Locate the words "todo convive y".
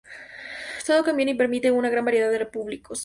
0.85-1.33